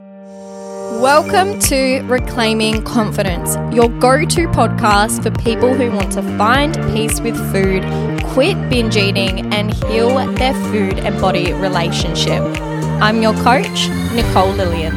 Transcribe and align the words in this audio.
Welcome 0.00 1.58
to 1.58 2.02
Reclaiming 2.02 2.84
Confidence, 2.84 3.56
your 3.74 3.88
go 3.98 4.24
to 4.24 4.46
podcast 4.46 5.24
for 5.24 5.32
people 5.42 5.74
who 5.74 5.90
want 5.90 6.12
to 6.12 6.22
find 6.38 6.76
peace 6.92 7.20
with 7.20 7.36
food, 7.50 7.82
quit 8.26 8.56
binge 8.70 8.96
eating, 8.96 9.52
and 9.52 9.74
heal 9.74 10.14
their 10.36 10.54
food 10.70 11.00
and 11.00 11.20
body 11.20 11.52
relationship. 11.52 12.40
I'm 13.02 13.22
your 13.22 13.34
coach, 13.42 13.88
Nicole 14.14 14.52
Lillian. 14.52 14.94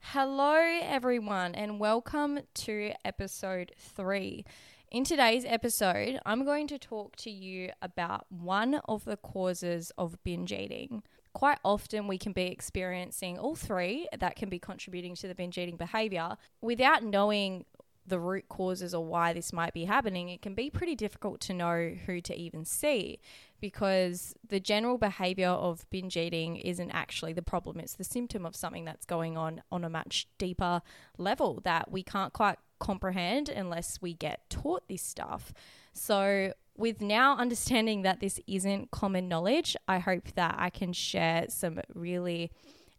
Hello, 0.00 0.56
everyone, 0.82 1.54
and 1.54 1.78
welcome 1.78 2.40
to 2.54 2.92
episode 3.04 3.70
three. 3.78 4.44
In 4.90 5.04
today's 5.04 5.44
episode, 5.44 6.18
I'm 6.26 6.44
going 6.44 6.66
to 6.66 6.76
talk 6.76 7.14
to 7.18 7.30
you 7.30 7.70
about 7.80 8.26
one 8.28 8.80
of 8.88 9.04
the 9.04 9.16
causes 9.16 9.92
of 9.96 10.18
binge 10.24 10.52
eating 10.52 11.04
quite 11.32 11.58
often 11.64 12.08
we 12.08 12.18
can 12.18 12.32
be 12.32 12.46
experiencing 12.46 13.38
all 13.38 13.54
three 13.54 14.08
that 14.18 14.34
can 14.34 14.48
be 14.48 14.58
contributing 14.58 15.14
to 15.14 15.28
the 15.28 15.34
binge 15.36 15.56
eating 15.58 15.76
behavior 15.76 16.36
without 16.60 17.04
knowing 17.04 17.64
the 18.04 18.18
root 18.18 18.48
causes 18.48 18.92
or 18.92 19.04
why 19.04 19.32
this 19.32 19.52
might 19.52 19.72
be 19.72 19.84
happening, 19.84 20.28
it 20.28 20.42
can 20.42 20.54
be 20.54 20.68
pretty 20.68 20.96
difficult 20.96 21.40
to 21.40 21.54
know 21.54 21.94
who 22.06 22.20
to 22.20 22.36
even 22.36 22.64
see 22.64 23.20
because 23.60 24.34
the 24.48 24.58
general 24.58 24.98
behavior 24.98 25.50
of 25.50 25.88
binge 25.90 26.16
eating 26.16 26.56
isn't 26.56 26.90
actually 26.90 27.32
the 27.32 27.42
problem. 27.42 27.78
It's 27.78 27.94
the 27.94 28.02
symptom 28.02 28.44
of 28.44 28.56
something 28.56 28.84
that's 28.84 29.06
going 29.06 29.36
on 29.36 29.62
on 29.70 29.84
a 29.84 29.90
much 29.90 30.26
deeper 30.38 30.82
level 31.16 31.60
that 31.62 31.92
we 31.92 32.02
can't 32.02 32.32
quite 32.32 32.58
comprehend 32.80 33.48
unless 33.48 34.02
we 34.02 34.14
get 34.14 34.50
taught 34.50 34.88
this 34.88 35.02
stuff. 35.02 35.52
So, 35.92 36.54
with 36.76 37.00
now 37.00 37.36
understanding 37.36 38.02
that 38.02 38.20
this 38.20 38.40
isn't 38.46 38.90
common 38.90 39.28
knowledge, 39.28 39.76
I 39.86 39.98
hope 39.98 40.32
that 40.34 40.56
I 40.58 40.70
can 40.70 40.92
share 40.92 41.46
some 41.48 41.80
really 41.94 42.50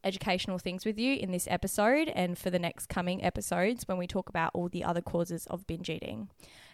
educational 0.03 0.57
things 0.57 0.85
with 0.85 0.97
you 0.97 1.15
in 1.15 1.31
this 1.31 1.47
episode 1.49 2.09
and 2.09 2.37
for 2.37 2.49
the 2.49 2.59
next 2.59 2.87
coming 2.87 3.23
episodes 3.23 3.87
when 3.87 3.97
we 3.97 4.07
talk 4.07 4.29
about 4.29 4.51
all 4.53 4.69
the 4.69 4.83
other 4.83 5.01
causes 5.01 5.47
of 5.47 5.67
binge 5.67 5.89
eating. 5.89 6.29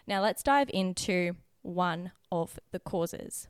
Now, 0.06 0.22
let's 0.22 0.42
dive 0.42 0.70
into 0.72 1.34
one 1.62 2.12
of 2.30 2.58
the 2.72 2.78
causes. 2.78 3.48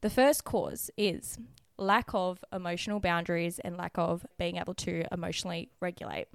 The 0.00 0.10
first 0.10 0.44
cause 0.44 0.90
is 0.96 1.38
lack 1.76 2.10
of 2.14 2.44
emotional 2.52 3.00
boundaries 3.00 3.58
and 3.58 3.76
lack 3.76 3.92
of 3.96 4.24
being 4.38 4.56
able 4.56 4.74
to 4.74 5.04
emotionally 5.10 5.70
regulate. 5.80 6.26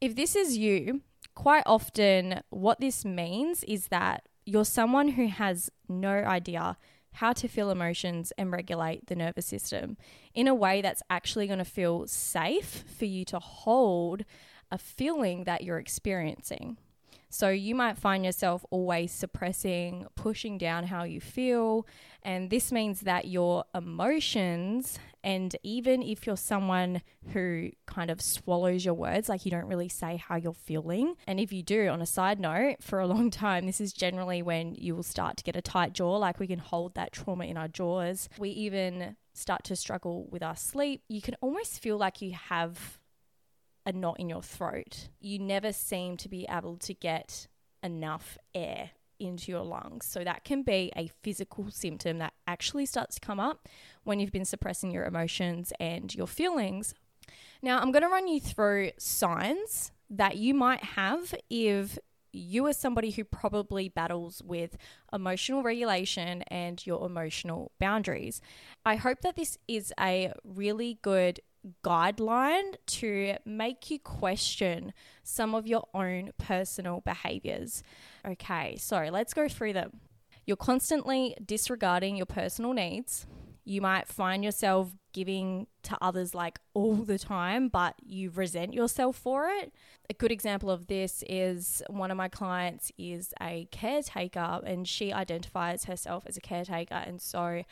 If 0.00 0.14
this 0.14 0.36
is 0.36 0.56
you, 0.56 1.02
quite 1.36 1.62
often 1.66 2.40
what 2.50 2.80
this 2.80 3.04
means 3.04 3.62
is 3.64 3.88
that 3.88 4.26
you're 4.44 4.64
someone 4.64 5.08
who 5.10 5.28
has 5.28 5.70
no 5.88 6.08
idea 6.08 6.76
how 7.12 7.32
to 7.32 7.46
feel 7.46 7.70
emotions 7.70 8.32
and 8.36 8.50
regulate 8.50 9.06
the 9.06 9.14
nervous 9.14 9.46
system 9.46 9.96
in 10.34 10.48
a 10.48 10.54
way 10.54 10.82
that's 10.82 11.02
actually 11.08 11.46
going 11.46 11.58
to 11.58 11.64
feel 11.64 12.06
safe 12.06 12.84
for 12.98 13.04
you 13.04 13.24
to 13.24 13.38
hold 13.38 14.24
a 14.70 14.78
feeling 14.78 15.44
that 15.44 15.62
you're 15.62 15.78
experiencing. 15.78 16.76
So 17.28 17.50
you 17.50 17.74
might 17.74 17.98
find 17.98 18.24
yourself 18.24 18.64
always 18.70 19.12
suppressing, 19.12 20.06
pushing 20.14 20.58
down 20.58 20.84
how 20.84 21.04
you 21.04 21.20
feel. 21.20 21.86
And 22.22 22.50
this 22.50 22.72
means 22.72 23.00
that 23.00 23.26
your 23.26 23.64
emotions, 23.74 24.98
and 25.26 25.56
even 25.64 26.02
if 26.02 26.24
you're 26.24 26.36
someone 26.36 27.02
who 27.32 27.70
kind 27.86 28.12
of 28.12 28.22
swallows 28.22 28.84
your 28.84 28.94
words, 28.94 29.28
like 29.28 29.44
you 29.44 29.50
don't 29.50 29.66
really 29.66 29.88
say 29.88 30.18
how 30.18 30.36
you're 30.36 30.54
feeling. 30.54 31.16
And 31.26 31.40
if 31.40 31.52
you 31.52 31.64
do, 31.64 31.88
on 31.88 32.00
a 32.00 32.06
side 32.06 32.38
note, 32.38 32.76
for 32.80 33.00
a 33.00 33.06
long 33.14 33.32
time, 33.32 33.66
this 33.66 33.80
is 33.80 33.92
generally 33.92 34.40
when 34.40 34.76
you 34.76 34.94
will 34.94 35.02
start 35.02 35.36
to 35.38 35.42
get 35.42 35.56
a 35.56 35.60
tight 35.60 35.94
jaw, 35.94 36.16
like 36.16 36.38
we 36.38 36.46
can 36.46 36.60
hold 36.60 36.94
that 36.94 37.10
trauma 37.10 37.44
in 37.44 37.56
our 37.56 37.66
jaws. 37.66 38.28
We 38.38 38.50
even 38.50 39.16
start 39.34 39.64
to 39.64 39.74
struggle 39.74 40.28
with 40.30 40.44
our 40.44 40.54
sleep. 40.54 41.02
You 41.08 41.20
can 41.20 41.34
almost 41.40 41.80
feel 41.82 41.96
like 41.96 42.22
you 42.22 42.30
have 42.48 43.00
a 43.84 43.90
knot 43.90 44.20
in 44.20 44.28
your 44.28 44.42
throat. 44.42 45.08
You 45.18 45.40
never 45.40 45.72
seem 45.72 46.18
to 46.18 46.28
be 46.28 46.46
able 46.48 46.76
to 46.76 46.94
get 46.94 47.48
enough 47.82 48.38
air 48.54 48.90
into 49.18 49.52
your 49.52 49.62
lungs. 49.62 50.06
So 50.06 50.24
that 50.24 50.44
can 50.44 50.62
be 50.62 50.92
a 50.96 51.10
physical 51.22 51.70
symptom 51.70 52.18
that 52.18 52.32
actually 52.46 52.86
starts 52.86 53.16
to 53.16 53.20
come 53.20 53.40
up 53.40 53.68
when 54.04 54.20
you've 54.20 54.32
been 54.32 54.44
suppressing 54.44 54.90
your 54.90 55.04
emotions 55.04 55.72
and 55.80 56.14
your 56.14 56.26
feelings. 56.26 56.94
Now, 57.62 57.78
I'm 57.78 57.92
going 57.92 58.02
to 58.02 58.08
run 58.08 58.28
you 58.28 58.40
through 58.40 58.92
signs 58.98 59.92
that 60.10 60.36
you 60.36 60.54
might 60.54 60.82
have 60.82 61.34
if 61.50 61.98
you 62.32 62.66
are 62.66 62.72
somebody 62.72 63.10
who 63.10 63.24
probably 63.24 63.88
battles 63.88 64.42
with 64.44 64.76
emotional 65.12 65.62
regulation 65.62 66.42
and 66.48 66.86
your 66.86 67.06
emotional 67.06 67.72
boundaries. 67.80 68.40
I 68.84 68.96
hope 68.96 69.22
that 69.22 69.36
this 69.36 69.58
is 69.66 69.92
a 69.98 70.32
really 70.44 70.98
good 71.02 71.40
guideline 71.84 72.74
to 72.86 73.36
make 73.44 73.90
you 73.90 73.98
question 73.98 74.92
some 75.22 75.54
of 75.54 75.66
your 75.66 75.88
own 75.94 76.32
personal 76.38 77.00
behaviors. 77.00 77.82
Okay, 78.26 78.76
so 78.76 79.08
let's 79.10 79.34
go 79.34 79.48
through 79.48 79.72
them. 79.72 80.00
You're 80.46 80.56
constantly 80.56 81.36
disregarding 81.44 82.16
your 82.16 82.26
personal 82.26 82.72
needs. 82.72 83.26
You 83.64 83.80
might 83.80 84.06
find 84.06 84.44
yourself 84.44 84.92
giving 85.12 85.66
to 85.82 85.98
others 86.00 86.34
like 86.34 86.60
all 86.72 86.94
the 86.94 87.18
time, 87.18 87.68
but 87.68 87.96
you 88.00 88.30
resent 88.30 88.72
yourself 88.72 89.16
for 89.16 89.48
it. 89.48 89.72
A 90.08 90.14
good 90.14 90.30
example 90.30 90.70
of 90.70 90.86
this 90.86 91.24
is 91.28 91.82
one 91.88 92.12
of 92.12 92.16
my 92.16 92.28
clients 92.28 92.92
is 92.96 93.34
a 93.42 93.66
caretaker 93.72 94.60
and 94.64 94.86
she 94.86 95.12
identifies 95.12 95.86
herself 95.86 96.24
as 96.28 96.36
a 96.36 96.40
caretaker. 96.40 96.94
And 96.94 97.20
so 97.20 97.64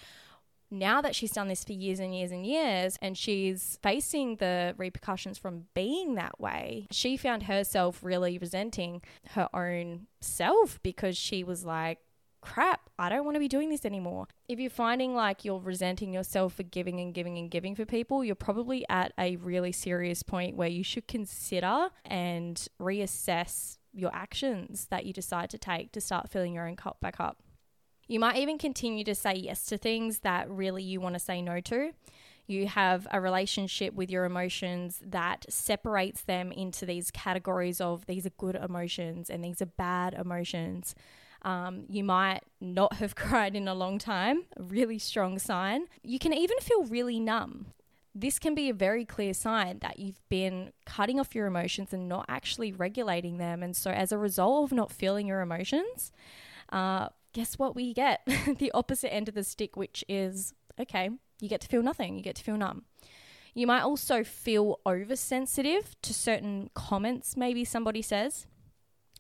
now 0.79 1.01
that 1.01 1.15
she's 1.15 1.33
done 1.33 1.49
this 1.49 1.65
for 1.65 1.73
years 1.73 2.01
and 2.01 2.15
years 2.15 2.31
and 2.31 2.47
years 2.47 2.99
and 3.01 3.17
she's 3.17 3.79
facing 3.83 4.37
the 4.37 4.75
repercussions 4.77 5.39
from 5.39 5.65
being 5.75 6.15
that 6.15 6.39
way, 6.41 6.87
she 6.91 7.17
found 7.17 7.45
herself 7.45 8.01
really 8.03 8.39
resenting 8.39 9.03
her 9.31 9.49
own 9.55 10.07
self 10.21 10.83
because 10.83 11.17
she 11.17 11.45
was 11.45 11.65
like, 11.65 11.99
crap, 12.45 12.91
I 12.99 13.09
don't 13.09 13.25
want 13.25 13.37
to 13.37 13.41
be 13.41 13.49
doing 13.49 13.71
this 13.71 13.85
anymore. 13.87 14.29
If 14.49 14.61
you're 14.61 14.71
finding 14.71 15.15
like 15.15 15.45
you're 15.45 15.59
resenting 15.59 16.13
yourself 16.13 16.55
for 16.55 16.63
giving 16.63 17.01
and 17.01 17.15
giving 17.15 17.39
and 17.39 17.51
giving 17.51 17.75
for 17.75 17.87
people, 17.87 18.23
you're 18.23 18.35
probably 18.35 18.85
at 18.89 19.13
a 19.19 19.37
really 19.37 19.73
serious 19.73 20.23
point 20.23 20.57
where 20.57 20.69
you 20.69 20.85
should 20.85 21.09
consider 21.09 21.89
and 22.05 22.69
reassess 22.81 23.79
your 23.95 24.11
actions 24.15 24.89
that 24.91 25.07
you 25.07 25.13
decide 25.13 25.49
to 25.51 25.59
take 25.59 25.93
to 25.93 26.01
start 26.01 26.29
filling 26.29 26.53
your 26.55 26.69
own 26.69 26.77
cup 26.77 27.01
back 27.01 27.19
up. 27.19 27.44
You 28.07 28.21
might 28.21 28.37
even 28.37 28.59
continue 28.59 29.05
to 29.05 29.15
say 29.15 29.35
yes 29.35 29.65
to 29.67 29.79
things 29.79 30.21
that 30.21 30.49
really 30.51 30.83
you 30.83 31.01
want 31.01 31.15
to 31.15 31.19
say 31.21 31.41
no 31.41 31.61
to. 31.61 31.93
You 32.47 32.67
have 32.69 33.07
a 33.11 33.21
relationship 33.21 33.95
with 33.95 34.11
your 34.11 34.25
emotions 34.27 35.01
that 35.05 35.47
separates 35.49 36.23
them 36.23 36.53
into 36.53 36.85
these 36.85 37.11
categories 37.11 37.81
of 37.81 38.05
these 38.07 38.27
are 38.27 38.31
good 38.37 38.55
emotions 38.55 39.31
and 39.31 39.43
these 39.43 39.63
are 39.63 39.67
bad 39.67 40.13
emotions. 40.13 40.95
Um, 41.43 41.85
you 41.89 42.05
might 42.05 42.41
not 42.61 42.95
have 42.97 43.15
cried 43.15 43.57
in 43.57 43.67
a 43.67 43.75
long 43.75 43.99
time, 43.99 44.45
a 44.57 44.63
really 44.63 44.99
strong 44.99 45.39
sign. 45.39 45.87
You 46.03 46.19
can 46.19 46.35
even 46.35 46.59
feel 46.59 46.85
really 46.85 47.19
numb. 47.19 47.67
This 48.15 48.39
can 48.39 48.55
be 48.55 48.69
a 48.69 48.75
very 48.75 49.05
clear 49.05 49.35
sign 49.35 49.79
that 49.81 49.99
you've 49.99 50.21
been 50.29 50.73
cutting 50.87 51.19
off 51.19 51.35
your 51.35 51.47
emotions 51.47 51.93
and 51.93 52.09
not 52.09 52.27
actually 52.29 52.71
regulating 52.73 53.39
them. 53.39 53.63
And 53.63 53.75
so, 53.75 53.91
as 53.91 54.13
a 54.13 54.19
result 54.19 54.65
of 54.65 54.73
not 54.73 54.93
feeling 54.93 55.27
your 55.27 55.41
emotions, 55.41 56.13
uh, 56.71 57.09
guess 57.35 57.59
what 57.59 57.77
we 57.77 57.93
get? 57.93 58.27
the 58.59 58.73
opposite 58.73 59.13
end 59.13 59.29
of 59.29 59.35
the 59.35 59.45
stick, 59.45 59.77
which 59.77 60.03
is 60.09 60.55
okay, 60.81 61.11
you 61.41 61.49
get 61.49 61.61
to 61.61 61.69
feel 61.69 61.83
nothing, 61.83 62.17
you 62.17 62.23
get 62.23 62.37
to 62.37 62.43
feel 62.43 62.57
numb. 62.57 62.85
You 63.53 63.67
might 63.67 63.83
also 63.83 64.25
feel 64.25 64.81
oversensitive 64.87 65.95
to 66.03 66.15
certain 66.15 66.71
comments, 66.75 67.37
maybe 67.37 67.65
somebody 67.65 68.03
says. 68.03 68.47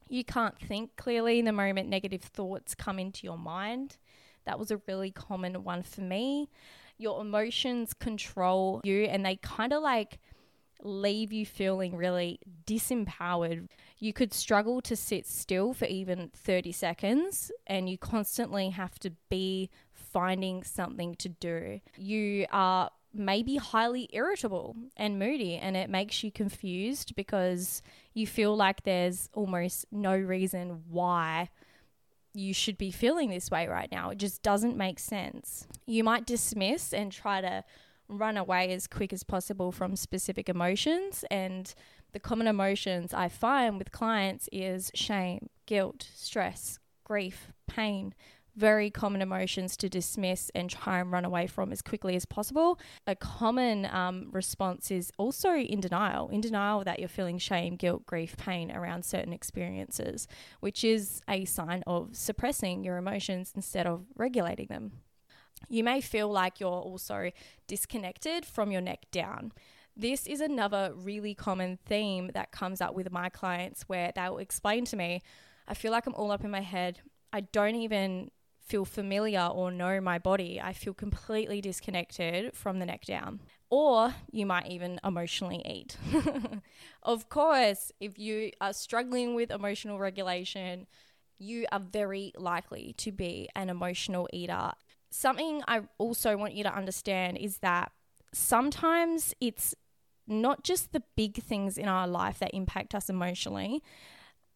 You 0.08 0.24
can't 0.24 0.58
think 0.58 0.96
clearly 0.96 1.38
in 1.38 1.44
the 1.44 1.52
moment 1.52 1.88
negative 1.88 2.22
thoughts 2.22 2.74
come 2.74 2.98
into 2.98 3.24
your 3.24 3.38
mind. 3.38 3.98
That 4.44 4.58
was 4.58 4.70
a 4.70 4.80
really 4.88 5.10
common 5.10 5.62
one 5.62 5.82
for 5.82 6.00
me. 6.00 6.50
Your 6.98 7.20
emotions 7.20 7.94
control 7.94 8.80
you 8.84 9.04
and 9.04 9.24
they 9.24 9.36
kind 9.36 9.72
of 9.72 9.82
like 9.82 10.18
leave 10.84 11.32
you 11.32 11.44
feeling 11.46 11.96
really 11.96 12.38
disempowered. 12.66 13.68
You 13.98 14.12
could 14.12 14.32
struggle 14.32 14.80
to 14.82 14.94
sit 14.94 15.26
still 15.26 15.72
for 15.72 15.86
even 15.86 16.30
30 16.34 16.72
seconds, 16.72 17.50
and 17.66 17.88
you 17.88 17.98
constantly 17.98 18.70
have 18.70 18.98
to 19.00 19.10
be 19.30 19.70
finding 19.92 20.62
something 20.62 21.14
to 21.16 21.28
do. 21.28 21.80
You 21.96 22.46
are 22.52 22.90
maybe 23.12 23.56
highly 23.56 24.08
irritable 24.12 24.76
and 24.96 25.18
moody, 25.18 25.56
and 25.56 25.76
it 25.76 25.88
makes 25.88 26.22
you 26.22 26.30
confused 26.30 27.14
because 27.16 27.82
you 28.12 28.26
feel 28.26 28.54
like 28.54 28.82
there's 28.82 29.30
almost 29.32 29.86
no 29.90 30.16
reason 30.16 30.82
why 30.88 31.48
you 32.34 32.52
should 32.52 32.76
be 32.76 32.90
feeling 32.90 33.30
this 33.30 33.50
way 33.50 33.68
right 33.68 33.90
now. 33.90 34.10
It 34.10 34.18
just 34.18 34.42
doesn't 34.42 34.76
make 34.76 34.98
sense. 34.98 35.66
You 35.86 36.02
might 36.02 36.26
dismiss 36.26 36.92
and 36.92 37.12
try 37.12 37.40
to 37.40 37.64
run 38.18 38.36
away 38.36 38.72
as 38.72 38.86
quick 38.86 39.12
as 39.12 39.22
possible 39.22 39.72
from 39.72 39.96
specific 39.96 40.48
emotions. 40.48 41.24
And 41.30 41.72
the 42.12 42.20
common 42.20 42.46
emotions 42.46 43.12
I 43.12 43.28
find 43.28 43.78
with 43.78 43.92
clients 43.92 44.48
is 44.52 44.90
shame, 44.94 45.48
guilt, 45.66 46.08
stress, 46.14 46.78
grief, 47.04 47.52
pain, 47.66 48.14
very 48.56 48.90
common 48.90 49.20
emotions 49.20 49.76
to 49.76 49.88
dismiss 49.88 50.50
and 50.54 50.70
try 50.70 51.00
and 51.00 51.10
run 51.10 51.24
away 51.24 51.46
from 51.46 51.72
as 51.72 51.82
quickly 51.82 52.14
as 52.14 52.24
possible. 52.24 52.78
A 53.06 53.16
common 53.16 53.86
um, 53.86 54.28
response 54.30 54.90
is 54.90 55.10
also 55.18 55.54
in 55.54 55.80
denial, 55.80 56.28
in 56.28 56.40
denial 56.40 56.84
that 56.84 56.98
you're 56.98 57.08
feeling 57.08 57.38
shame, 57.38 57.76
guilt, 57.76 58.06
grief, 58.06 58.36
pain 58.36 58.70
around 58.70 59.04
certain 59.04 59.32
experiences, 59.32 60.28
which 60.60 60.84
is 60.84 61.20
a 61.28 61.44
sign 61.44 61.82
of 61.86 62.10
suppressing 62.12 62.84
your 62.84 62.96
emotions 62.96 63.52
instead 63.56 63.86
of 63.86 64.04
regulating 64.16 64.66
them. 64.66 64.92
You 65.68 65.84
may 65.84 66.00
feel 66.00 66.28
like 66.28 66.60
you're 66.60 66.70
also 66.70 67.30
disconnected 67.66 68.44
from 68.44 68.70
your 68.70 68.80
neck 68.80 69.06
down. 69.10 69.52
This 69.96 70.26
is 70.26 70.40
another 70.40 70.92
really 70.94 71.34
common 71.34 71.78
theme 71.86 72.30
that 72.34 72.50
comes 72.50 72.80
up 72.80 72.94
with 72.94 73.12
my 73.12 73.28
clients 73.28 73.82
where 73.82 74.12
they'll 74.14 74.38
explain 74.38 74.84
to 74.86 74.96
me, 74.96 75.22
I 75.68 75.74
feel 75.74 75.92
like 75.92 76.06
I'm 76.06 76.14
all 76.14 76.32
up 76.32 76.44
in 76.44 76.50
my 76.50 76.60
head. 76.60 77.00
I 77.32 77.42
don't 77.42 77.76
even 77.76 78.30
feel 78.64 78.84
familiar 78.84 79.46
or 79.46 79.70
know 79.70 80.00
my 80.00 80.18
body. 80.18 80.60
I 80.60 80.72
feel 80.72 80.94
completely 80.94 81.60
disconnected 81.60 82.56
from 82.56 82.78
the 82.78 82.86
neck 82.86 83.04
down. 83.04 83.40
Or 83.70 84.14
you 84.30 84.46
might 84.46 84.66
even 84.68 84.98
emotionally 85.04 85.62
eat. 85.64 85.96
of 87.02 87.28
course, 87.28 87.92
if 88.00 88.18
you 88.18 88.52
are 88.60 88.72
struggling 88.72 89.34
with 89.34 89.50
emotional 89.50 89.98
regulation, 89.98 90.86
you 91.38 91.66
are 91.72 91.80
very 91.80 92.32
likely 92.36 92.94
to 92.98 93.12
be 93.12 93.48
an 93.54 93.68
emotional 93.68 94.28
eater. 94.32 94.72
Something 95.16 95.62
I 95.68 95.82
also 95.96 96.36
want 96.36 96.54
you 96.54 96.64
to 96.64 96.74
understand 96.74 97.38
is 97.38 97.58
that 97.58 97.92
sometimes 98.32 99.32
it's 99.40 99.72
not 100.26 100.64
just 100.64 100.92
the 100.92 101.04
big 101.14 101.40
things 101.40 101.78
in 101.78 101.86
our 101.86 102.08
life 102.08 102.40
that 102.40 102.52
impact 102.52 102.96
us 102.96 103.08
emotionally, 103.08 103.80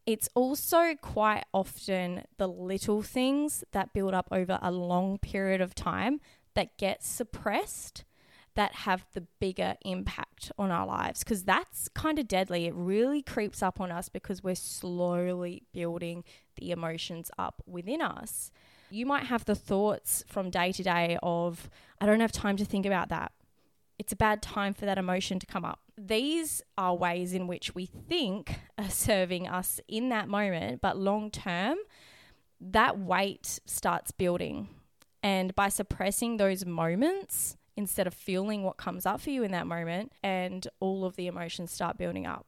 it's 0.05 0.29
also 0.35 0.97
quite 1.01 1.45
often 1.55 2.25
the 2.39 2.49
little 2.49 3.03
things 3.03 3.63
that 3.71 3.93
build 3.93 4.15
up 4.15 4.27
over 4.33 4.59
a 4.61 4.73
long 4.73 5.19
period 5.19 5.61
of 5.61 5.77
time 5.77 6.21
that 6.55 6.77
get 6.77 7.05
suppressed 7.05 8.05
that 8.57 8.75
have 8.75 9.07
the 9.15 9.29
bigger 9.39 9.77
impact 9.83 10.51
on 10.59 10.73
our 10.73 10.89
lives 10.89 11.21
because 11.21 11.45
that's 11.45 11.89
kind 11.91 12.19
of 12.19 12.27
deadly. 12.27 12.67
It 12.67 12.75
really 12.75 13.23
creeps 13.23 13.63
up 13.63 13.81
on 13.81 13.93
us 13.93 14.09
because 14.09 14.43
we're 14.43 14.57
slowly 14.57 15.63
building 15.73 16.25
the 16.57 16.73
emotions 16.73 17.31
up 17.39 17.63
within 17.65 18.03
us. 18.03 18.51
You 18.91 19.07
might 19.07 19.25
have 19.25 19.45
the 19.45 19.55
thoughts 19.55 20.25
from 20.27 20.51
day 20.51 20.73
to 20.73 20.83
day 20.83 21.19
of, 21.23 21.69
I 22.01 22.07
don't 22.07 22.21
have 22.21 22.33
time 22.33 22.57
to 22.57 22.65
think 22.65 22.87
about 22.87 23.09
that 23.11 23.33
it's 23.99 24.13
a 24.13 24.17
bad 24.17 24.41
time 24.41 24.75
for 24.75 24.87
that 24.87 24.97
emotion 24.97 25.39
to 25.41 25.47
come 25.47 25.65
up. 25.65 25.81
These 25.97 26.63
are 26.77 26.95
ways 26.95 27.33
in 27.33 27.47
which 27.47 27.75
we 27.75 27.87
think 27.87 28.61
are 28.79 28.91
serving 28.91 29.49
us 29.49 29.81
in 29.89 30.09
that 30.11 30.29
moment, 30.29 30.81
but 30.81 30.97
long 30.97 31.31
term, 31.31 31.77
that 32.61 32.99
weight 32.99 33.59
starts 33.67 34.13
building. 34.13 34.69
And 35.23 35.55
by 35.55 35.69
suppressing 35.69 36.37
those 36.37 36.65
moments, 36.65 37.57
instead 37.77 38.07
of 38.07 38.15
feeling 38.15 38.63
what 38.63 38.77
comes 38.77 39.05
up 39.05 39.21
for 39.21 39.31
you 39.31 39.43
in 39.43 39.51
that 39.51 39.67
moment, 39.67 40.13
and 40.23 40.67
all 40.81 41.05
of 41.05 41.17
the 41.17 41.27
emotions 41.27 41.73
start 41.73 41.99
building 41.99 42.27
up. 42.27 42.47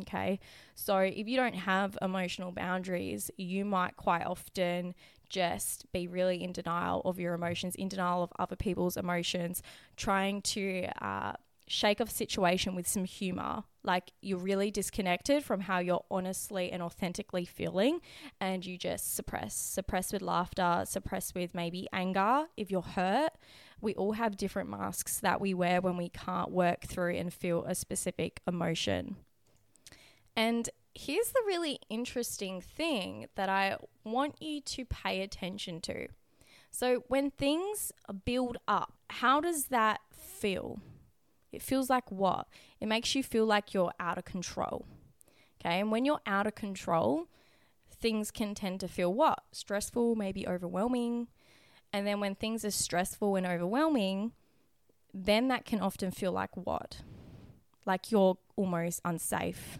Okay. 0.00 0.40
So 0.74 0.98
if 0.98 1.28
you 1.28 1.36
don't 1.36 1.54
have 1.54 1.98
emotional 2.00 2.50
boundaries, 2.50 3.30
you 3.36 3.64
might 3.64 3.96
quite 3.96 4.24
often 4.24 4.94
just 5.28 5.90
be 5.92 6.06
really 6.06 6.42
in 6.42 6.52
denial 6.52 7.02
of 7.04 7.18
your 7.18 7.34
emotions, 7.34 7.74
in 7.74 7.88
denial 7.88 8.22
of 8.22 8.32
other 8.38 8.56
people's 8.56 8.96
emotions, 8.96 9.62
trying 9.96 10.42
to 10.42 10.86
uh, 11.00 11.32
shake 11.66 12.00
off 12.00 12.10
situation 12.10 12.74
with 12.74 12.86
some 12.86 13.04
humor. 13.04 13.64
Like 13.82 14.12
you're 14.20 14.38
really 14.38 14.70
disconnected 14.70 15.42
from 15.42 15.60
how 15.60 15.78
you're 15.80 16.04
honestly 16.10 16.70
and 16.70 16.82
authentically 16.82 17.44
feeling, 17.44 18.00
and 18.40 18.64
you 18.64 18.78
just 18.78 19.14
suppress, 19.14 19.54
suppress 19.54 20.12
with 20.12 20.22
laughter, 20.22 20.84
suppress 20.86 21.34
with 21.34 21.54
maybe 21.54 21.86
anger 21.92 22.46
if 22.56 22.70
you're 22.70 22.82
hurt. 22.82 23.32
We 23.80 23.94
all 23.94 24.12
have 24.12 24.36
different 24.36 24.70
masks 24.70 25.18
that 25.20 25.40
we 25.40 25.54
wear 25.54 25.80
when 25.80 25.96
we 25.96 26.08
can't 26.08 26.50
work 26.50 26.82
through 26.84 27.16
and 27.16 27.32
feel 27.32 27.64
a 27.64 27.74
specific 27.74 28.40
emotion. 28.46 29.16
And 30.36 30.68
here's 30.94 31.30
the 31.30 31.42
really 31.46 31.78
interesting 31.88 32.60
thing 32.60 33.26
that 33.34 33.48
I 33.48 33.76
want 34.04 34.40
you 34.40 34.60
to 34.60 34.84
pay 34.84 35.22
attention 35.22 35.80
to. 35.82 36.08
So, 36.70 37.04
when 37.08 37.30
things 37.30 37.92
build 38.24 38.56
up, 38.66 38.94
how 39.10 39.40
does 39.40 39.66
that 39.66 40.00
feel? 40.10 40.80
It 41.52 41.60
feels 41.60 41.90
like 41.90 42.10
what? 42.10 42.48
It 42.80 42.86
makes 42.86 43.14
you 43.14 43.22
feel 43.22 43.44
like 43.44 43.74
you're 43.74 43.92
out 44.00 44.16
of 44.16 44.24
control. 44.24 44.86
Okay, 45.60 45.80
and 45.80 45.90
when 45.90 46.06
you're 46.06 46.22
out 46.26 46.46
of 46.46 46.54
control, 46.54 47.26
things 47.90 48.30
can 48.30 48.54
tend 48.54 48.80
to 48.80 48.88
feel 48.88 49.12
what? 49.12 49.40
Stressful, 49.52 50.16
maybe 50.16 50.48
overwhelming. 50.48 51.28
And 51.92 52.06
then 52.06 52.20
when 52.20 52.34
things 52.34 52.64
are 52.64 52.70
stressful 52.70 53.36
and 53.36 53.46
overwhelming, 53.46 54.32
then 55.12 55.48
that 55.48 55.66
can 55.66 55.80
often 55.80 56.10
feel 56.10 56.32
like 56.32 56.56
what? 56.56 57.02
Like 57.84 58.10
you're 58.10 58.38
almost 58.56 59.02
unsafe 59.04 59.78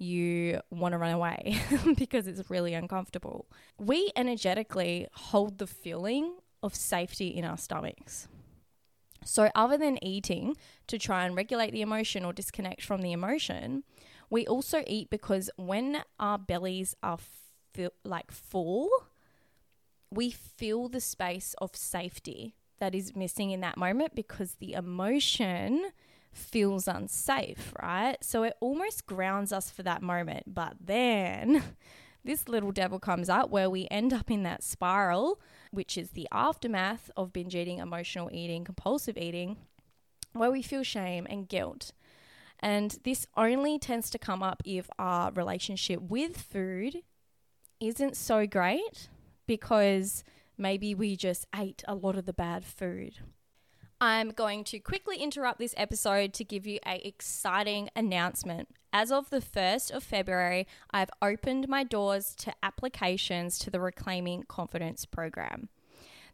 you 0.00 0.60
want 0.70 0.92
to 0.92 0.98
run 0.98 1.12
away 1.12 1.60
because 1.96 2.26
it's 2.26 2.50
really 2.50 2.74
uncomfortable. 2.74 3.46
We 3.78 4.10
energetically 4.16 5.06
hold 5.12 5.58
the 5.58 5.66
feeling 5.66 6.36
of 6.62 6.74
safety 6.74 7.28
in 7.28 7.44
our 7.44 7.58
stomachs. 7.58 8.26
So, 9.24 9.50
other 9.54 9.76
than 9.76 10.02
eating 10.02 10.56
to 10.86 10.98
try 10.98 11.26
and 11.26 11.36
regulate 11.36 11.72
the 11.72 11.82
emotion 11.82 12.24
or 12.24 12.32
disconnect 12.32 12.82
from 12.82 13.02
the 13.02 13.12
emotion, 13.12 13.84
we 14.30 14.46
also 14.46 14.82
eat 14.86 15.10
because 15.10 15.50
when 15.56 16.02
our 16.18 16.38
bellies 16.38 16.94
are 17.02 17.18
fi- 17.74 17.90
like 18.02 18.30
full, 18.30 18.88
we 20.10 20.30
feel 20.30 20.88
the 20.88 21.00
space 21.00 21.54
of 21.58 21.76
safety 21.76 22.54
that 22.78 22.94
is 22.94 23.14
missing 23.14 23.50
in 23.50 23.60
that 23.60 23.76
moment 23.76 24.14
because 24.14 24.54
the 24.54 24.72
emotion 24.72 25.90
feels 26.32 26.88
unsafe, 26.88 27.72
right? 27.80 28.16
So 28.22 28.42
it 28.42 28.54
almost 28.60 29.06
grounds 29.06 29.52
us 29.52 29.70
for 29.70 29.82
that 29.82 30.02
moment. 30.02 30.54
But 30.54 30.74
then 30.80 31.62
this 32.24 32.48
little 32.48 32.72
devil 32.72 32.98
comes 32.98 33.28
up 33.28 33.50
where 33.50 33.70
we 33.70 33.88
end 33.90 34.12
up 34.12 34.30
in 34.30 34.42
that 34.44 34.62
spiral, 34.62 35.40
which 35.70 35.96
is 35.96 36.10
the 36.10 36.28
aftermath 36.32 37.10
of 37.16 37.32
binge 37.32 37.54
eating, 37.54 37.78
emotional 37.78 38.30
eating, 38.32 38.64
compulsive 38.64 39.16
eating, 39.16 39.56
where 40.32 40.50
we 40.50 40.62
feel 40.62 40.82
shame 40.82 41.26
and 41.28 41.48
guilt. 41.48 41.92
And 42.60 42.98
this 43.04 43.26
only 43.36 43.78
tends 43.78 44.10
to 44.10 44.18
come 44.18 44.42
up 44.42 44.62
if 44.64 44.88
our 44.98 45.32
relationship 45.32 46.00
with 46.02 46.36
food 46.36 47.02
isn't 47.80 48.16
so 48.16 48.46
great 48.46 49.08
because 49.46 50.22
maybe 50.58 50.94
we 50.94 51.16
just 51.16 51.46
ate 51.56 51.82
a 51.88 51.94
lot 51.94 52.16
of 52.16 52.26
the 52.26 52.34
bad 52.34 52.64
food 52.64 53.14
I'm 54.02 54.30
going 54.30 54.64
to 54.64 54.78
quickly 54.78 55.18
interrupt 55.18 55.58
this 55.58 55.74
episode 55.76 56.32
to 56.34 56.44
give 56.44 56.66
you 56.66 56.78
a 56.86 57.06
exciting 57.06 57.90
announcement. 57.94 58.70
As 58.94 59.12
of 59.12 59.28
the 59.28 59.42
1st 59.42 59.90
of 59.90 60.02
February, 60.02 60.66
I've 60.90 61.10
opened 61.20 61.68
my 61.68 61.84
doors 61.84 62.34
to 62.36 62.54
applications 62.62 63.58
to 63.58 63.70
the 63.70 63.78
Reclaiming 63.78 64.44
Confidence 64.44 65.04
program. 65.04 65.68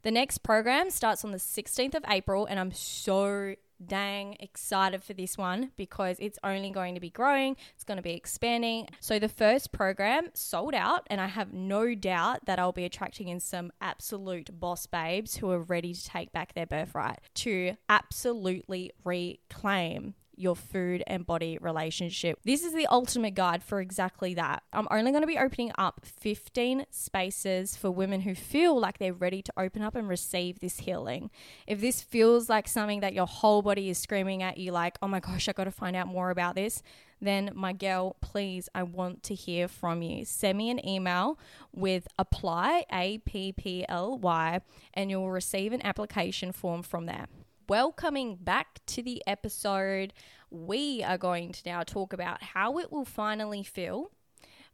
The 0.03 0.13
next 0.13 0.39
program 0.45 0.91
starts 0.91 1.25
on 1.25 1.33
the 1.33 1.39
16th 1.39 1.97
of 1.97 2.05
April, 2.09 2.47
and 2.47 2.61
I'm 2.61 2.71
so 2.71 3.57
dang 3.85 4.37
excited 4.41 5.03
for 5.03 5.13
this 5.13 5.37
one 5.37 5.73
because 5.77 6.17
it's 6.21 6.39
only 6.45 6.71
going 6.71 6.95
to 6.95 7.01
be 7.01 7.11
growing, 7.11 7.57
it's 7.75 7.85
going 7.85 7.97
to 7.97 8.03
be 8.03 8.15
expanding. 8.15 8.89
So, 9.01 9.19
the 9.19 9.29
first 9.29 9.73
program 9.73 10.29
sold 10.35 10.75
out, 10.75 11.07
and 11.09 11.21
I 11.21 11.27
have 11.27 11.53
no 11.53 11.95
doubt 11.95 12.47
that 12.47 12.59
I'll 12.59 12.73
be 12.73 12.85
attracting 12.85 13.29
in 13.29 13.41
some 13.41 13.73
absolute 13.81 14.59
boss 14.59 14.87
babes 14.87 15.37
who 15.37 15.51
are 15.51 15.61
ready 15.61 15.95
to 15.95 16.05
take 16.05 16.33
back 16.33 16.55
their 16.55 16.67
birthright 16.67 17.21
to 17.35 17.77
absolutely 17.89 18.93
reclaim 19.05 20.15
your 20.37 20.57
food 20.57 21.03
and 21.07 21.27
body 21.27 21.59
relationship. 21.61 22.39
This 22.45 22.63
is 22.63 22.73
the 22.73 22.87
ultimate 22.87 23.35
guide 23.35 23.63
for 23.63 23.81
exactly 23.81 24.35
that. 24.35 24.63
I'm 24.73 24.89
only 24.91 25.11
going 25.11 25.23
to 25.23 25.27
be 25.27 25.39
opening 25.39 25.73
up 25.79 26.01
15 26.05 26.87
spaces 26.91 27.77
for 27.77 27.91
women 27.91 28.23
who 28.23 28.35
feel 28.35 28.79
like 28.79 28.99
they're 28.99 29.13
ready 29.13 29.43
to 29.43 29.53
open 29.57 29.83
up 29.83 29.95
and 29.95 30.09
receive 30.09 30.61
this 30.61 30.81
healing. 30.81 31.31
If 31.67 31.81
this 31.81 32.03
feels 32.03 32.49
like 32.49 32.69
something 32.69 33.01
that 33.01 33.15
your 33.15 33.27
whole 33.27 33.63
body 33.63 33.89
is 33.89 33.99
screaming 33.99 34.43
at 34.43 34.59
you, 34.59 34.73
like, 34.73 34.99
oh 35.03 35.09
my 35.09 35.21
gosh, 35.21 35.49
I 35.49 35.53
got 35.53 35.65
to 35.65 35.71
find 35.71 35.97
out 35.97 36.07
more 36.07 36.31
about 36.31 36.55
this, 36.55 36.83
then 37.21 37.51
my 37.55 37.73
girl, 37.73 38.17
please, 38.21 38.69
I 38.75 38.83
want 38.83 39.23
to 39.25 39.35
hear 39.35 39.69
from 39.69 40.03
you. 40.03 40.25
Send 40.25 40.59
me 40.59 40.71
an 40.71 40.87
email 40.87 41.39
with 41.73 42.07
apply, 42.19 42.85
A 42.93 43.19
P 43.19 43.53
P 43.53 43.87
L 43.89 44.19
Y, 44.19 44.61
and 44.93 45.11
you'll 45.11 45.31
receive 45.31 45.73
an 45.73 45.85
application 45.85 46.53
form 46.53 46.83
from 46.83 47.07
there 47.07 47.27
welcoming 47.69 48.37
back 48.37 48.81
to 48.87 49.03
the 49.03 49.23
episode, 49.27 50.13
we 50.51 51.03
are 51.03 51.19
going 51.19 51.53
to 51.53 51.63
now 51.67 51.83
talk 51.83 52.13
about 52.13 52.43
how 52.43 52.79
it 52.79 52.93
will 52.93 53.05
finally 53.05 53.63
feel 53.63 54.11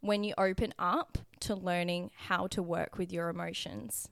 when 0.00 0.25
you 0.25 0.34
open 0.37 0.75
up 0.78 1.18
to 1.40 1.54
learning 1.54 2.11
how 2.26 2.46
to 2.49 2.62
work 2.62 2.99
with 2.99 3.12
your 3.12 3.28
emotions, 3.28 4.08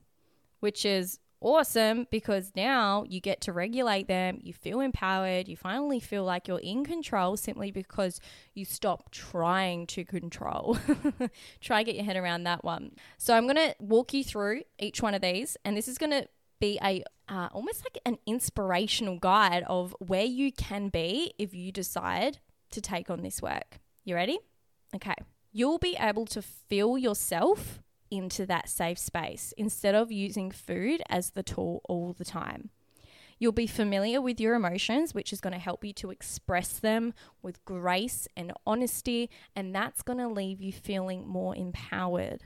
which 0.61 0.85
is 0.85 1.19
awesome 1.41 2.07
because 2.11 2.51
now 2.55 3.03
you 3.07 3.19
get 3.19 3.41
to 3.41 3.51
regulate 3.51 4.07
them, 4.07 4.39
you 4.41 4.53
feel 4.53 4.79
empowered, 4.79 5.47
you 5.47 5.57
finally 5.57 5.99
feel 5.99 6.23
like 6.23 6.47
you're 6.47 6.59
in 6.59 6.85
control 6.85 7.35
simply 7.35 7.71
because 7.71 8.19
you 8.53 8.63
stop 8.63 9.11
trying 9.11 9.85
to 9.87 10.05
control. 10.05 10.77
Try 11.61 11.83
get 11.83 11.95
your 11.95 12.05
head 12.05 12.17
around 12.17 12.43
that 12.43 12.63
one. 12.63 12.91
So 13.17 13.35
I'm 13.35 13.45
going 13.45 13.55
to 13.55 13.75
walk 13.79 14.13
you 14.13 14.23
through 14.23 14.63
each 14.79 15.01
one 15.01 15.13
of 15.13 15.21
these 15.21 15.57
and 15.65 15.75
this 15.75 15.87
is 15.87 15.97
going 15.97 16.11
to 16.11 16.27
be 16.61 16.79
a 16.81 17.03
uh, 17.27 17.49
almost 17.51 17.83
like 17.83 17.97
an 18.05 18.17
inspirational 18.25 19.17
guide 19.17 19.63
of 19.67 19.95
where 19.99 20.23
you 20.23 20.51
can 20.51 20.89
be 20.89 21.33
if 21.37 21.53
you 21.53 21.71
decide 21.71 22.39
to 22.69 22.79
take 22.79 23.09
on 23.09 23.21
this 23.21 23.41
work. 23.41 23.79
You 24.05 24.15
ready? 24.15 24.39
Okay. 24.95 25.15
You'll 25.51 25.77
be 25.77 25.97
able 25.99 26.25
to 26.27 26.41
feel 26.41 26.97
yourself 26.97 27.81
into 28.09 28.45
that 28.45 28.69
safe 28.69 28.99
space 28.99 29.53
instead 29.57 29.95
of 29.95 30.11
using 30.11 30.51
food 30.51 31.01
as 31.09 31.31
the 31.31 31.43
tool 31.43 31.81
all 31.87 32.13
the 32.13 32.25
time. 32.25 32.69
You'll 33.39 33.53
be 33.53 33.67
familiar 33.67 34.21
with 34.21 34.39
your 34.39 34.53
emotions, 34.53 35.15
which 35.15 35.33
is 35.33 35.41
going 35.41 35.53
to 35.53 35.59
help 35.59 35.83
you 35.83 35.93
to 35.93 36.11
express 36.11 36.77
them 36.77 37.13
with 37.41 37.63
grace 37.65 38.27
and 38.37 38.53
honesty, 38.67 39.29
and 39.55 39.73
that's 39.73 40.03
going 40.03 40.19
to 40.19 40.27
leave 40.27 40.61
you 40.61 40.71
feeling 40.71 41.27
more 41.27 41.55
empowered. 41.55 42.43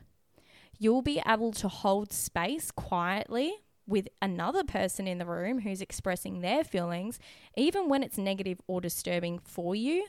You'll 0.78 1.02
be 1.02 1.22
able 1.28 1.52
to 1.54 1.68
hold 1.68 2.14
space 2.14 2.72
quietly 2.72 3.65
with 3.88 4.08
another 4.22 4.64
person 4.64 5.08
in 5.08 5.18
the 5.18 5.26
room 5.26 5.62
who's 5.62 5.82
expressing 5.82 6.42
their 6.42 6.64
feelings, 6.64 7.20
even 7.56 7.90
when 7.90 8.04
it's 8.04 8.18
negative 8.18 8.60
or 8.68 8.82
disturbing 8.82 9.40
for 9.40 9.76
you. 9.76 10.08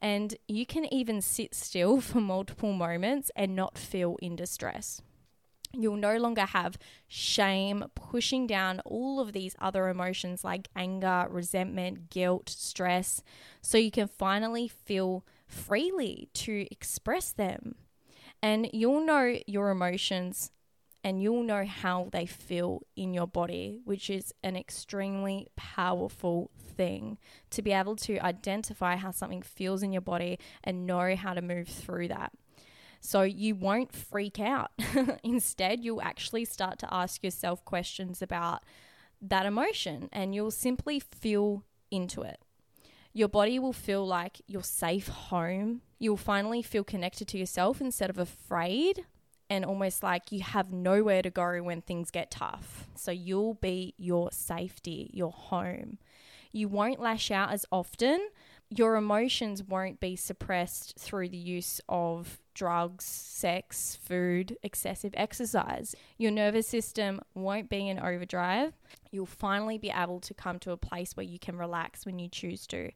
And 0.00 0.36
you 0.46 0.66
can 0.66 0.92
even 0.92 1.20
sit 1.20 1.54
still 1.54 2.00
for 2.00 2.20
multiple 2.20 2.72
moments 2.72 3.30
and 3.34 3.56
not 3.56 3.78
feel 3.78 4.16
in 4.22 4.36
distress. 4.36 5.02
You'll 5.72 5.96
no 5.96 6.16
longer 6.16 6.46
have 6.46 6.78
shame 7.06 7.84
pushing 7.94 8.46
down 8.46 8.80
all 8.84 9.20
of 9.20 9.32
these 9.32 9.54
other 9.58 9.88
emotions 9.88 10.42
like 10.42 10.68
anger, 10.74 11.26
resentment, 11.28 12.08
guilt, 12.08 12.48
stress, 12.48 13.22
so 13.60 13.76
you 13.76 13.90
can 13.90 14.08
finally 14.08 14.68
feel 14.68 15.24
freely 15.46 16.28
to 16.34 16.66
express 16.70 17.32
them. 17.32 17.74
And 18.42 18.70
you'll 18.72 19.04
know 19.04 19.38
your 19.46 19.70
emotions 19.70 20.50
and 21.06 21.22
you'll 21.22 21.44
know 21.44 21.64
how 21.64 22.08
they 22.10 22.26
feel 22.26 22.82
in 22.96 23.14
your 23.14 23.28
body, 23.28 23.78
which 23.84 24.10
is 24.10 24.34
an 24.42 24.56
extremely 24.56 25.46
powerful 25.54 26.50
thing 26.76 27.16
to 27.48 27.62
be 27.62 27.70
able 27.70 27.94
to 27.94 28.18
identify 28.18 28.96
how 28.96 29.12
something 29.12 29.40
feels 29.40 29.84
in 29.84 29.92
your 29.92 30.02
body 30.02 30.36
and 30.64 30.84
know 30.84 31.14
how 31.14 31.32
to 31.32 31.40
move 31.40 31.68
through 31.68 32.08
that. 32.08 32.32
So 33.00 33.22
you 33.22 33.54
won't 33.54 33.94
freak 33.94 34.40
out. 34.40 34.72
Instead, 35.22 35.84
you'll 35.84 36.02
actually 36.02 36.44
start 36.44 36.80
to 36.80 36.92
ask 36.92 37.22
yourself 37.22 37.64
questions 37.64 38.20
about 38.20 38.64
that 39.22 39.46
emotion 39.46 40.08
and 40.12 40.34
you'll 40.34 40.50
simply 40.50 40.98
feel 40.98 41.62
into 41.88 42.22
it. 42.22 42.40
Your 43.12 43.28
body 43.28 43.60
will 43.60 43.72
feel 43.72 44.04
like 44.04 44.42
your 44.48 44.64
safe 44.64 45.06
home. 45.06 45.82
You'll 46.00 46.16
finally 46.16 46.62
feel 46.62 46.82
connected 46.82 47.28
to 47.28 47.38
yourself 47.38 47.80
instead 47.80 48.10
of 48.10 48.18
afraid 48.18 49.06
and 49.48 49.64
almost 49.64 50.02
like 50.02 50.32
you 50.32 50.40
have 50.42 50.72
nowhere 50.72 51.22
to 51.22 51.30
go 51.30 51.62
when 51.62 51.80
things 51.80 52.10
get 52.10 52.30
tough. 52.30 52.86
So 52.94 53.10
you'll 53.10 53.54
be 53.54 53.94
your 53.96 54.30
safety, 54.32 55.10
your 55.12 55.30
home. 55.30 55.98
You 56.52 56.68
won't 56.68 57.00
lash 57.00 57.30
out 57.30 57.52
as 57.52 57.66
often. 57.70 58.28
Your 58.68 58.96
emotions 58.96 59.62
won't 59.62 60.00
be 60.00 60.16
suppressed 60.16 60.98
through 60.98 61.28
the 61.28 61.36
use 61.36 61.80
of 61.88 62.40
drugs, 62.54 63.04
sex, 63.04 63.96
food, 64.02 64.56
excessive 64.62 65.12
exercise. 65.16 65.94
Your 66.18 66.32
nervous 66.32 66.66
system 66.66 67.20
won't 67.34 67.68
be 67.68 67.88
in 67.88 68.00
overdrive. 68.00 68.72
You'll 69.12 69.26
finally 69.26 69.78
be 69.78 69.92
able 69.94 70.20
to 70.20 70.34
come 70.34 70.58
to 70.60 70.72
a 70.72 70.76
place 70.76 71.16
where 71.16 71.26
you 71.26 71.38
can 71.38 71.56
relax 71.56 72.04
when 72.04 72.18
you 72.18 72.28
choose 72.28 72.66
to. 72.68 72.90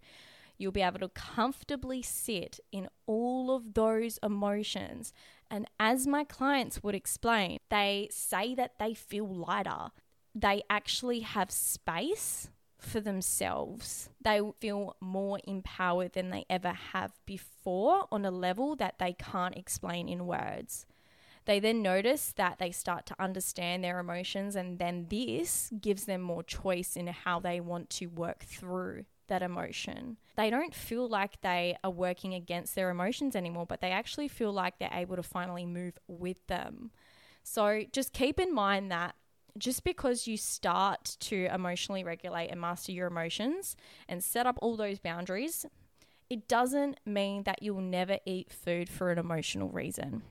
You'll 0.59 0.73
be 0.73 0.83
able 0.83 0.99
to 0.99 1.09
comfortably 1.09 2.03
sit 2.03 2.61
in 2.73 2.89
all 3.07 3.55
of 3.55 3.75
those 3.75 4.19
emotions. 4.23 5.13
And 5.51 5.67
as 5.81 6.07
my 6.07 6.25
clients 6.25 6.83
would 6.83 6.95
explain, 6.95 7.59
they 7.71 8.09
say 8.11 8.55
that 8.55 8.79
they 8.79 8.95
feel 8.95 9.27
lighter. 9.27 9.91
They 10.35 10.63
actually 10.71 11.21
have 11.21 11.51
space 11.51 12.51
for 12.79 13.01
themselves. 13.01 14.11
They 14.23 14.41
feel 14.61 14.97
more 15.01 15.41
empowered 15.45 16.13
than 16.13 16.31
they 16.31 16.47
ever 16.49 16.73
have 16.93 17.13
before 17.27 18.07
on 18.13 18.25
a 18.25 18.31
level 18.31 18.77
that 18.77 18.99
they 18.99 19.13
can't 19.13 19.57
explain 19.57 20.09
in 20.09 20.27
words. 20.27 20.87
They 21.47 21.59
then 21.59 21.83
notice 21.83 22.33
that 22.37 22.59
they 22.59 22.71
start 22.71 23.07
to 23.07 23.17
understand 23.21 23.83
their 23.83 23.99
emotions, 23.99 24.55
and 24.55 24.79
then 24.79 25.07
this 25.11 25.73
gives 25.81 26.05
them 26.05 26.21
more 26.21 26.43
choice 26.43 26.97
in 26.97 27.09
how 27.09 27.41
they 27.41 27.61
want 27.61 27.91
to 27.91 28.07
work 28.07 28.45
through 28.45 29.05
that 29.31 29.43
emotion. 29.43 30.19
They 30.37 30.51
don't 30.51 30.75
feel 30.75 31.09
like 31.09 31.41
they 31.41 31.77
are 31.83 31.91
working 31.91 32.35
against 32.35 32.75
their 32.75 32.91
emotions 32.91 33.35
anymore, 33.35 33.67
but 33.67 33.81
they 33.81 33.91
actually 33.91 34.29
feel 34.29 34.53
like 34.53 34.79
they're 34.79 34.91
able 34.93 35.17
to 35.17 35.23
finally 35.23 35.65
move 35.65 35.99
with 36.07 36.47
them. 36.47 36.91
So 37.43 37.85
just 37.93 38.13
keep 38.13 38.39
in 38.39 38.55
mind 38.55 38.93
that 38.93 39.15
just 39.59 39.83
because 39.83 40.27
you 40.27 40.37
start 40.37 41.17
to 41.21 41.47
emotionally 41.53 42.05
regulate 42.05 42.49
and 42.49 42.61
master 42.61 42.93
your 42.93 43.07
emotions 43.07 43.77
and 44.09 44.23
set 44.23 44.47
up 44.47 44.59
all 44.61 44.77
those 44.77 44.99
boundaries, 44.99 45.67
it 46.29 46.47
doesn't 46.47 47.01
mean 47.05 47.43
that 47.45 47.63
you'll 47.63 47.81
never 47.81 48.19
eat 48.25 48.53
food 48.53 48.89
for 48.89 49.11
an 49.11 49.19
emotional 49.19 49.69
reason. 49.69 50.23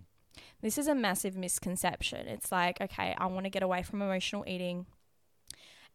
This 0.62 0.78
is 0.78 0.88
a 0.88 0.96
massive 0.96 1.36
misconception. 1.36 2.28
It's 2.28 2.52
like, 2.52 2.80
okay, 2.80 3.16
I 3.18 3.26
want 3.28 3.46
to 3.46 3.50
get 3.50 3.64
away 3.64 3.84
from 3.84 4.02
emotional 4.02 4.46
eating. 4.48 4.86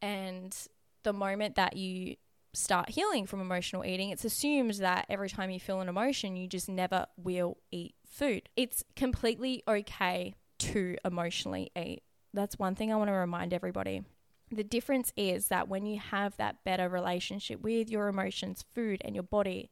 And 0.02 0.54
the 1.02 1.12
moment 1.12 1.56
that 1.56 1.76
you 1.76 2.16
start 2.54 2.90
healing 2.90 3.26
from 3.26 3.40
emotional 3.40 3.84
eating, 3.84 4.10
it's 4.10 4.24
assumed 4.24 4.74
that 4.74 5.06
every 5.08 5.28
time 5.28 5.50
you 5.50 5.60
feel 5.60 5.80
an 5.80 5.88
emotion, 5.88 6.36
you 6.36 6.46
just 6.46 6.68
never 6.68 7.06
will 7.16 7.58
eat 7.70 7.94
food. 8.06 8.48
It's 8.56 8.84
completely 8.96 9.62
okay 9.68 10.34
to 10.60 10.96
emotionally 11.04 11.70
eat. 11.76 12.02
That's 12.32 12.58
one 12.58 12.74
thing 12.74 12.92
I 12.92 12.96
want 12.96 13.08
to 13.08 13.14
remind 13.14 13.52
everybody. 13.52 14.02
The 14.50 14.64
difference 14.64 15.12
is 15.16 15.48
that 15.48 15.68
when 15.68 15.86
you 15.86 15.98
have 15.98 16.36
that 16.36 16.64
better 16.64 16.88
relationship 16.88 17.60
with 17.60 17.90
your 17.90 18.08
emotions, 18.08 18.64
food, 18.74 19.00
and 19.04 19.14
your 19.14 19.24
body, 19.24 19.70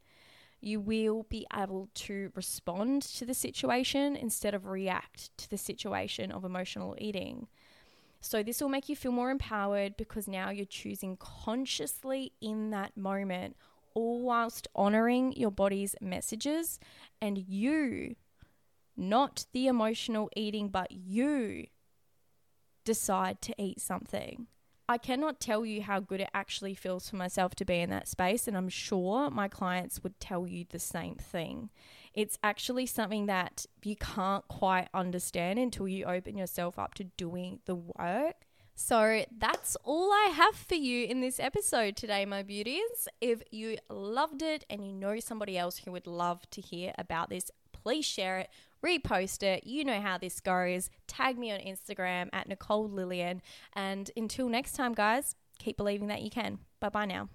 you 0.60 0.80
will 0.80 1.24
be 1.28 1.46
able 1.54 1.88
to 1.94 2.30
respond 2.34 3.02
to 3.02 3.26
the 3.26 3.34
situation 3.34 4.16
instead 4.16 4.54
of 4.54 4.66
react 4.66 5.36
to 5.38 5.50
the 5.50 5.58
situation 5.58 6.30
of 6.30 6.44
emotional 6.44 6.96
eating. 6.98 7.48
So, 8.24 8.42
this 8.44 8.60
will 8.60 8.68
make 8.68 8.88
you 8.88 8.94
feel 8.94 9.10
more 9.10 9.30
empowered 9.30 9.96
because 9.96 10.28
now 10.28 10.50
you're 10.50 10.64
choosing 10.64 11.16
consciously 11.16 12.32
in 12.40 12.70
that 12.70 12.96
moment, 12.96 13.56
all 13.94 14.20
whilst 14.20 14.68
honoring 14.76 15.32
your 15.32 15.50
body's 15.50 15.96
messages 16.00 16.78
and 17.20 17.36
you, 17.36 18.14
not 18.96 19.46
the 19.52 19.66
emotional 19.66 20.30
eating, 20.36 20.68
but 20.68 20.92
you 20.92 21.66
decide 22.84 23.42
to 23.42 23.54
eat 23.60 23.80
something. 23.80 24.46
I 24.88 24.98
cannot 24.98 25.40
tell 25.40 25.66
you 25.66 25.82
how 25.82 25.98
good 25.98 26.20
it 26.20 26.30
actually 26.32 26.74
feels 26.74 27.10
for 27.10 27.16
myself 27.16 27.56
to 27.56 27.64
be 27.64 27.80
in 27.80 27.90
that 27.90 28.06
space, 28.06 28.46
and 28.46 28.56
I'm 28.56 28.68
sure 28.68 29.30
my 29.30 29.48
clients 29.48 30.02
would 30.04 30.20
tell 30.20 30.46
you 30.46 30.64
the 30.68 30.78
same 30.78 31.16
thing. 31.16 31.70
It's 32.14 32.38
actually 32.42 32.86
something 32.86 33.26
that 33.26 33.66
you 33.82 33.96
can't 33.96 34.46
quite 34.48 34.88
understand 34.92 35.58
until 35.58 35.88
you 35.88 36.04
open 36.04 36.36
yourself 36.36 36.78
up 36.78 36.94
to 36.94 37.04
doing 37.04 37.60
the 37.64 37.74
work. 37.74 38.46
So 38.74 39.24
that's 39.36 39.76
all 39.84 40.10
I 40.12 40.32
have 40.34 40.54
for 40.56 40.74
you 40.74 41.04
in 41.06 41.20
this 41.20 41.38
episode 41.38 41.96
today, 41.96 42.24
my 42.24 42.42
beauties. 42.42 43.08
If 43.20 43.42
you 43.50 43.76
loved 43.90 44.42
it 44.42 44.64
and 44.70 44.86
you 44.86 44.92
know 44.92 45.20
somebody 45.20 45.58
else 45.58 45.78
who 45.78 45.92
would 45.92 46.06
love 46.06 46.48
to 46.50 46.60
hear 46.60 46.92
about 46.98 47.28
this, 47.28 47.50
please 47.72 48.04
share 48.04 48.38
it, 48.38 48.48
repost 48.84 49.42
it. 49.42 49.66
You 49.66 49.84
know 49.84 50.00
how 50.00 50.18
this 50.18 50.40
goes. 50.40 50.90
Tag 51.06 51.38
me 51.38 51.52
on 51.52 51.60
Instagram 51.60 52.28
at 52.32 52.48
Nicole 52.48 52.88
Lillian. 52.88 53.42
And 53.74 54.10
until 54.16 54.48
next 54.48 54.72
time, 54.72 54.94
guys, 54.94 55.36
keep 55.58 55.76
believing 55.76 56.08
that 56.08 56.22
you 56.22 56.30
can. 56.30 56.58
Bye 56.80 56.88
bye 56.88 57.06
now. 57.06 57.28